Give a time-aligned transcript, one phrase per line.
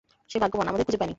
[0.31, 1.09] সে ভাগ্যবান, আমাদের খুঁজে পায়নি।